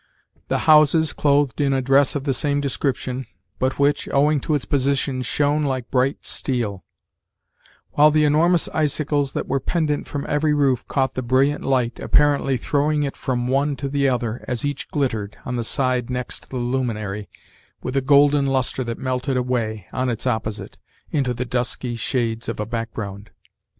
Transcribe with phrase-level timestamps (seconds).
[0.47, 3.27] The houses clothed in a dress of the same description,
[3.59, 6.83] but which, owing to its position, shone like bright steel;
[7.91, 12.57] while the enormous icicles that were pendent from every roof caught the brilliant light, apparently
[12.57, 16.57] throwing it from one to the other, as each glittered, on the side next the
[16.57, 17.29] luminary,
[17.83, 20.79] with a golden lustre that melted away, on its opposite,
[21.11, 23.29] into the dusky shades of a background.